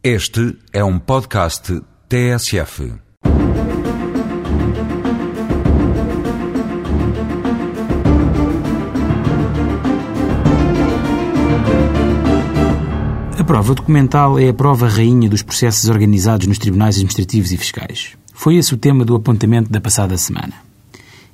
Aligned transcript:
Este 0.00 0.56
é 0.72 0.84
um 0.84 0.96
podcast 0.96 1.82
TSF. 2.08 2.92
A 13.36 13.44
prova 13.44 13.74
documental 13.74 14.38
é 14.38 14.48
a 14.48 14.54
prova 14.54 14.86
rainha 14.86 15.28
dos 15.28 15.42
processos 15.42 15.88
organizados 15.88 16.46
nos 16.46 16.58
tribunais 16.58 16.94
administrativos 16.94 17.50
e 17.50 17.56
fiscais. 17.56 18.12
Foi 18.32 18.54
esse 18.54 18.72
o 18.72 18.76
tema 18.76 19.04
do 19.04 19.16
apontamento 19.16 19.68
da 19.68 19.80
passada 19.80 20.16
semana. 20.16 20.54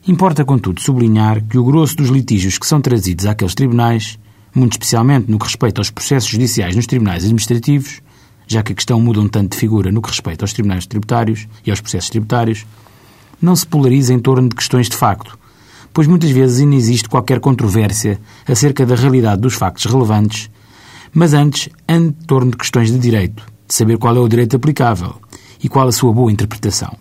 Importa, 0.09 0.43
contudo, 0.43 0.81
sublinhar 0.81 1.45
que 1.45 1.59
o 1.59 1.65
grosso 1.65 1.97
dos 1.97 2.09
litígios 2.09 2.57
que 2.57 2.67
são 2.67 2.81
trazidos 2.81 3.27
àqueles 3.27 3.55
tribunais, 3.55 4.19
muito 4.55 4.73
especialmente 4.73 5.31
no 5.31 5.39
que 5.39 5.45
respeita 5.45 5.83
aos 5.83 5.91
processos 5.91 6.31
judiciais 6.31 6.75
nos 6.75 6.87
tribunais 6.87 7.25
administrativos, 7.25 8.01
já 8.47 8.63
que 8.63 8.73
a 8.73 8.75
questão 8.75 9.01
muda 9.01 9.21
um 9.21 9.29
tanto 9.29 9.53
de 9.53 9.59
figura 9.59 9.91
no 9.91 10.03
que 10.03 10.11
respeita 10.11 10.45
aos 10.45 10.53
tribunais 10.53 10.87
tributários 10.87 11.47
e 11.65 11.71
aos 11.71 11.81
processos 11.81 12.11
tributários, 12.11 12.67
não 13.41 13.55
se 13.55 13.67
polariza 13.67 14.13
em 14.13 14.19
torno 14.19 14.49
de 14.49 14.55
questões 14.55 14.89
de 14.89 14.97
facto, 14.97 15.39
pois 15.93 16.07
muitas 16.07 16.31
vezes 16.31 16.61
ainda 16.61 16.75
existe 16.75 17.09
qualquer 17.09 17.41
controvérsia 17.41 18.21
acerca 18.47 18.85
da 18.85 18.95
realidade 18.95 19.41
dos 19.41 19.55
factos 19.55 19.85
relevantes, 19.85 20.51
mas 21.13 21.33
antes 21.33 21.69
em 21.89 22.11
torno 22.11 22.51
de 22.51 22.57
questões 22.57 22.91
de 22.91 22.99
direito, 22.99 23.45
de 23.67 23.75
saber 23.75 23.99
qual 23.99 24.17
é 24.17 24.21
o 24.21 24.29
direito 24.29 24.57
aplicável 24.57 25.15
e 25.63 25.69
qual 25.69 25.87
a 25.87 25.93
sua 25.93 26.13
boa 26.13 26.33
interpretação. 26.33 26.97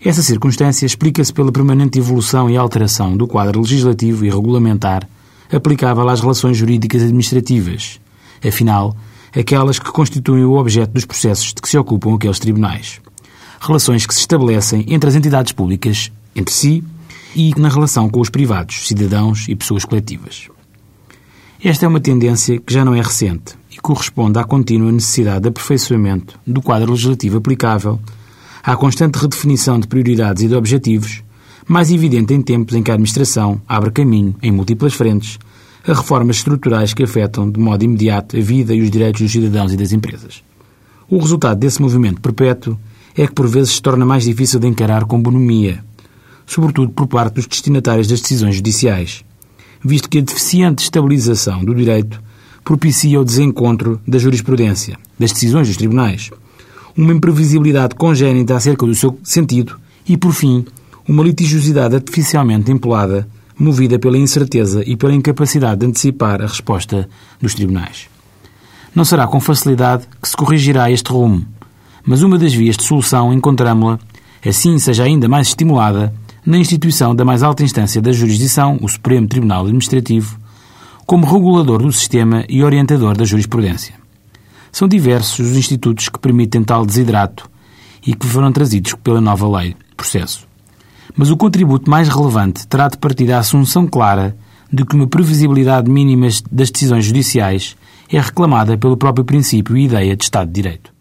Essa 0.00 0.22
circunstância 0.22 0.86
explica-se 0.86 1.32
pela 1.32 1.50
permanente 1.50 1.98
evolução 1.98 2.48
e 2.48 2.56
alteração 2.56 3.16
do 3.16 3.26
quadro 3.26 3.60
legislativo 3.60 4.24
e 4.24 4.30
regulamentar 4.30 5.08
aplicável 5.52 6.08
às 6.08 6.20
relações 6.20 6.56
jurídicas 6.56 7.02
administrativas. 7.02 8.00
Afinal, 8.46 8.96
aquelas 9.36 9.78
que 9.78 9.90
constituem 9.90 10.44
o 10.44 10.58
objeto 10.58 10.92
dos 10.92 11.04
processos 11.04 11.48
de 11.48 11.62
que 11.62 11.68
se 11.68 11.78
ocupam 11.78 12.14
aqueles 12.14 12.38
tribunais. 12.38 13.00
Relações 13.60 14.06
que 14.06 14.14
se 14.14 14.20
estabelecem 14.20 14.84
entre 14.88 15.08
as 15.08 15.16
entidades 15.16 15.52
públicas, 15.52 16.12
entre 16.34 16.54
si, 16.54 16.84
e 17.34 17.52
na 17.58 17.68
relação 17.68 18.08
com 18.08 18.20
os 18.20 18.30
privados, 18.30 18.86
cidadãos 18.86 19.46
e 19.48 19.54
pessoas 19.54 19.84
coletivas. 19.84 20.48
Esta 21.62 21.86
é 21.86 21.88
uma 21.88 22.00
tendência 22.00 22.58
que 22.58 22.72
já 22.72 22.84
não 22.84 22.94
é 22.94 23.00
recente 23.00 23.54
e 23.70 23.76
corresponde 23.76 24.38
à 24.38 24.44
contínua 24.44 24.92
necessidade 24.92 25.42
de 25.42 25.48
aperfeiçoamento 25.48 26.38
do 26.46 26.62
quadro 26.62 26.92
legislativo 26.92 27.38
aplicável, 27.38 28.00
à 28.62 28.76
constante 28.76 29.16
redefinição 29.16 29.78
de 29.78 29.88
prioridades 29.88 30.42
e 30.42 30.48
de 30.48 30.54
objetivos, 30.54 31.22
mais 31.66 31.90
evidente 31.90 32.32
em 32.32 32.40
tempos 32.40 32.74
em 32.74 32.82
que 32.82 32.90
a 32.90 32.94
administração 32.94 33.60
abre 33.68 33.90
caminho, 33.90 34.34
em 34.42 34.50
múltiplas 34.50 34.94
frentes, 34.94 35.38
a 35.88 35.94
reformas 35.94 36.36
estruturais 36.36 36.92
que 36.92 37.02
afetam 37.02 37.50
de 37.50 37.58
modo 37.58 37.82
imediato 37.82 38.36
a 38.36 38.40
vida 38.40 38.74
e 38.74 38.82
os 38.82 38.90
direitos 38.90 39.22
dos 39.22 39.32
cidadãos 39.32 39.72
e 39.72 39.76
das 39.76 39.90
empresas. 39.90 40.42
O 41.08 41.18
resultado 41.18 41.58
desse 41.58 41.80
movimento 41.80 42.20
perpétuo 42.20 42.78
é 43.16 43.26
que 43.26 43.32
por 43.32 43.48
vezes 43.48 43.72
se 43.72 43.82
torna 43.82 44.04
mais 44.04 44.24
difícil 44.24 44.60
de 44.60 44.66
encarar 44.66 45.06
com 45.06 45.20
bonomia, 45.20 45.82
sobretudo 46.46 46.92
por 46.92 47.06
parte 47.06 47.36
dos 47.36 47.46
destinatários 47.46 48.06
das 48.06 48.20
decisões 48.20 48.56
judiciais, 48.56 49.24
visto 49.82 50.10
que 50.10 50.18
a 50.18 50.22
deficiente 50.22 50.82
estabilização 50.82 51.64
do 51.64 51.74
direito 51.74 52.22
propicia 52.62 53.18
o 53.18 53.24
desencontro 53.24 53.98
da 54.06 54.18
jurisprudência, 54.18 54.98
das 55.18 55.32
decisões 55.32 55.68
dos 55.68 55.78
tribunais, 55.78 56.30
uma 56.94 57.14
imprevisibilidade 57.14 57.94
congénita 57.94 58.54
acerca 58.54 58.84
do 58.84 58.94
seu 58.94 59.18
sentido 59.22 59.78
e, 60.06 60.18
por 60.18 60.34
fim, 60.34 60.66
uma 61.08 61.24
litigiosidade 61.24 61.94
artificialmente 61.94 62.70
empolada 62.70 63.26
movida 63.58 63.98
pela 63.98 64.16
incerteza 64.16 64.82
e 64.86 64.96
pela 64.96 65.14
incapacidade 65.14 65.80
de 65.80 65.86
antecipar 65.86 66.40
a 66.40 66.46
resposta 66.46 67.08
dos 67.40 67.54
tribunais. 67.54 68.08
Não 68.94 69.04
será 69.04 69.26
com 69.26 69.40
facilidade 69.40 70.06
que 70.20 70.28
se 70.28 70.36
corrigirá 70.36 70.90
este 70.90 71.10
rumo, 71.10 71.44
mas 72.04 72.22
uma 72.22 72.38
das 72.38 72.54
vias 72.54 72.76
de 72.76 72.84
solução 72.84 73.32
encontramos-la, 73.32 73.98
assim 74.46 74.78
seja 74.78 75.04
ainda 75.04 75.28
mais 75.28 75.48
estimulada, 75.48 76.14
na 76.46 76.56
instituição 76.56 77.14
da 77.14 77.24
mais 77.24 77.42
alta 77.42 77.62
instância 77.62 78.00
da 78.00 78.12
jurisdição, 78.12 78.78
o 78.80 78.88
Supremo 78.88 79.28
Tribunal 79.28 79.64
Administrativo, 79.64 80.38
como 81.04 81.26
regulador 81.26 81.82
do 81.82 81.92
sistema 81.92 82.44
e 82.48 82.62
orientador 82.62 83.16
da 83.16 83.24
jurisprudência. 83.24 83.94
São 84.70 84.86
diversos 84.88 85.50
os 85.50 85.56
institutos 85.56 86.08
que 86.08 86.18
permitem 86.18 86.62
tal 86.62 86.86
desidrato 86.86 87.50
e 88.06 88.14
que 88.14 88.26
foram 88.26 88.52
trazidos 88.52 88.94
pela 88.94 89.20
nova 89.20 89.48
lei 89.58 89.70
de 89.70 89.94
processo. 89.96 90.46
Mas 91.16 91.30
o 91.30 91.36
contributo 91.36 91.90
mais 91.90 92.08
relevante 92.08 92.66
terá 92.66 92.88
de 92.88 92.98
partir 92.98 93.26
da 93.26 93.38
assunção 93.38 93.86
clara 93.86 94.36
de 94.72 94.84
que 94.84 94.94
uma 94.94 95.06
previsibilidade 95.06 95.90
mínima 95.90 96.28
das 96.50 96.70
decisões 96.70 97.04
judiciais 97.04 97.76
é 98.10 98.20
reclamada 98.20 98.76
pelo 98.76 98.96
próprio 98.96 99.24
princípio 99.24 99.76
e 99.76 99.84
ideia 99.84 100.16
de 100.16 100.24
Estado 100.24 100.48
de 100.48 100.54
Direito. 100.54 100.92